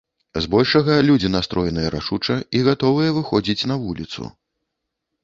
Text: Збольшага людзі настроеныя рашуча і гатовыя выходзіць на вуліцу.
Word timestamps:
Збольшага 0.43 0.93
людзі 1.09 1.29
настроеныя 1.33 1.91
рашуча 1.95 2.37
і 2.61 2.63
гатовыя 2.69 3.13
выходзіць 3.19 3.67
на 3.73 3.79
вуліцу. 3.83 4.23